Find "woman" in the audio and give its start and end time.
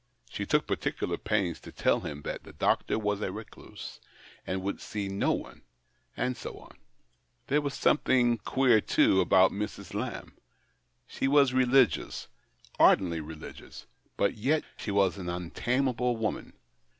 16.17-16.53